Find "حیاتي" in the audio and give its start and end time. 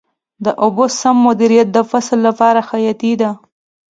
2.69-3.11